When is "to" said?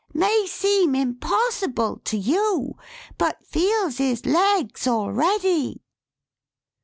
2.05-2.17